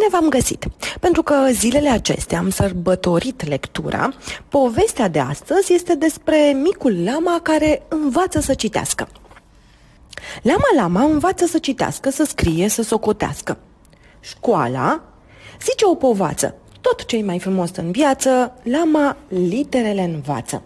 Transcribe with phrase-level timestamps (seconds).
[0.00, 0.66] Bine v-am găsit!
[1.00, 4.12] Pentru că zilele acestea am sărbătorit lectura,
[4.48, 9.08] povestea de astăzi este despre micul lama care învață să citească.
[10.42, 13.58] Lama Lama învață să citească, să scrie, să socotească.
[14.20, 15.02] Școala,
[15.62, 20.62] zice o povață, tot ce mai frumos în viață, Lama literele învață.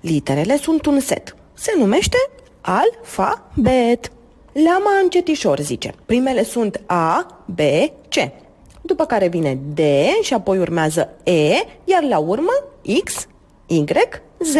[0.00, 1.36] Literele sunt un set.
[1.54, 2.16] Se numește
[2.60, 4.12] alfabet.
[4.52, 5.94] Lama încetișor, zice.
[6.06, 7.58] Primele sunt A, B,
[8.08, 8.46] C.
[8.88, 9.80] După care vine D
[10.20, 11.52] și apoi urmează E,
[11.84, 12.52] iar la urmă
[13.04, 13.26] X,
[13.66, 13.84] Y,
[14.38, 14.54] Z.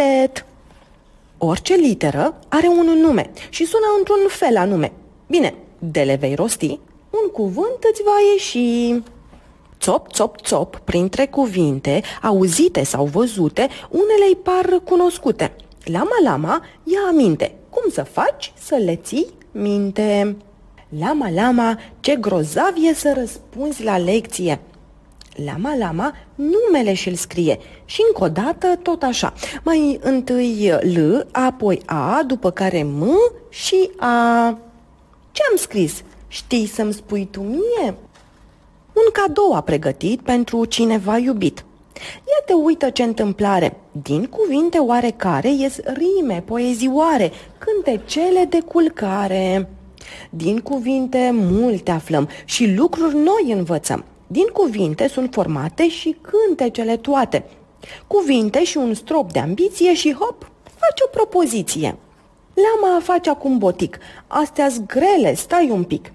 [1.38, 4.92] Orice literă are un nume și sună într-un fel anume.
[5.26, 6.78] Bine, de le vei rosti,
[7.10, 9.02] un cuvânt îți va ieși.
[9.80, 15.56] Țop, țop, țop, printre cuvinte, auzite sau văzute, unele îi par cunoscute.
[15.84, 17.54] Lama, lama, ia aminte.
[17.70, 20.36] Cum să faci să le ții minte?
[20.88, 24.60] Lama, lama, ce grozav e să răspunzi la lecție.
[25.44, 27.58] Lama, lama, numele și-l scrie.
[27.84, 29.32] Și încă o dată tot așa.
[29.62, 33.16] Mai întâi L, apoi A, după care M
[33.48, 34.48] și A.
[35.32, 36.02] Ce am scris?
[36.28, 37.94] Știi să-mi spui tu mie?
[38.92, 41.64] Un cadou a pregătit pentru cineva iubit.
[42.14, 43.76] Ia te uită ce întâmplare.
[44.02, 49.68] Din cuvinte oarecare ies rime, poezioare, cântecele de culcare.
[50.30, 54.04] Din cuvinte multe aflăm și lucruri noi învățăm.
[54.26, 57.44] Din cuvinte sunt formate și cântecele toate.
[58.06, 61.96] Cuvinte și un strop de ambiție și hop, faci o propoziție.
[62.54, 63.98] Lama face acum botic.
[64.26, 66.12] Astea grele, stai un pic.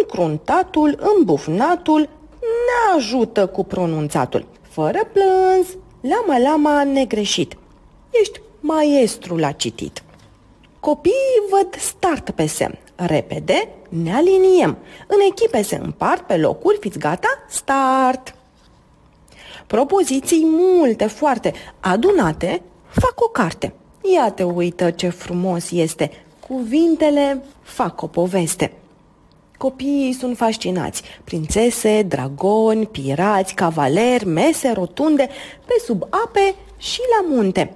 [0.00, 2.00] Încruntatul, îmbufnatul,
[2.40, 4.46] ne ajută cu pronunțatul.
[4.60, 5.66] Fără plâns,
[6.00, 7.56] lama, lama, negreșit.
[8.10, 10.02] Ești maestru la citit.
[10.80, 12.78] Copiii văd start pe semn.
[13.06, 14.76] Repede ne aliniem.
[15.06, 17.28] În echipe se împart pe locuri, fiți gata?
[17.48, 18.34] Start!
[19.66, 23.72] Propoziții multe, foarte adunate, fac o carte.
[24.14, 26.10] Ia te uită ce frumos este.
[26.48, 28.72] Cuvintele fac o poveste.
[29.56, 31.02] Copiii sunt fascinați.
[31.24, 35.28] Prințese, dragoni, pirați, cavaleri, mese rotunde,
[35.64, 37.72] pe sub ape și la munte.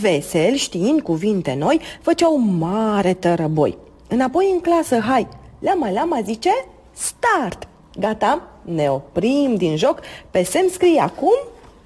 [0.00, 3.83] Vesel, știind cuvinte noi, făceau mare tărăboi.
[4.08, 5.28] Înapoi în clasă, hai!
[5.58, 6.50] Lama, lama zice,
[6.92, 7.68] start!
[7.98, 10.00] Gata, ne oprim din joc,
[10.30, 11.36] pe semn scrie acum,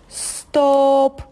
[0.06, 1.28] stop!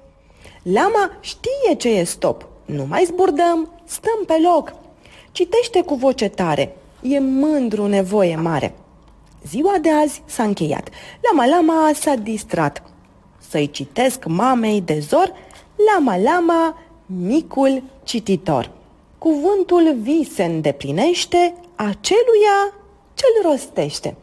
[0.62, 4.72] Lama știe ce e stop, nu mai zburdăm, stăm pe loc.
[5.32, 8.74] Citește cu voce tare, e mândru nevoie mare.
[9.46, 10.88] Ziua de azi s-a încheiat.
[11.30, 12.82] Lama Lama s-a distrat.
[13.48, 15.32] Să-i citesc mamei de zor,
[15.94, 18.70] Lama Lama, micul cititor.
[19.26, 22.74] Cuvântul vi se îndeplinește aceluia
[23.14, 24.16] ce-l rostește.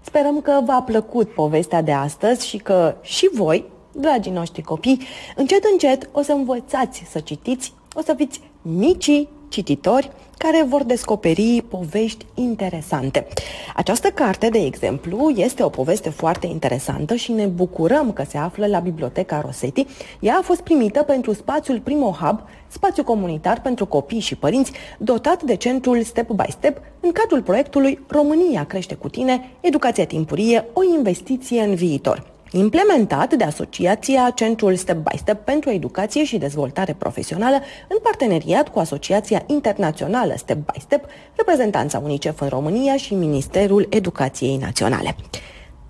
[0.00, 5.00] Sperăm că v-a plăcut povestea de astăzi și că și voi, dragii noștri copii,
[5.36, 11.64] încet încet o să învățați să citiți, o să fiți micii cititori care vor descoperi
[11.68, 13.26] povești interesante.
[13.74, 18.66] Această carte, de exemplu, este o poveste foarte interesantă și ne bucurăm că se află
[18.66, 19.86] la Biblioteca Rosetti.
[20.20, 25.42] Ea a fost primită pentru spațiul Primo Hub, spațiu comunitar pentru copii și părinți, dotat
[25.42, 30.82] de centrul Step by Step în cadrul proiectului România crește cu tine, educația timpurie, o
[30.96, 37.56] investiție în viitor implementat de Asociația Centrul Step by Step pentru Educație și Dezvoltare Profesională
[37.88, 41.04] în parteneriat cu Asociația Internațională Step by Step,
[41.36, 45.16] reprezentanța UNICEF în România și Ministerul Educației Naționale.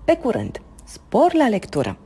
[0.05, 2.02] Pe curând, spor la lectură!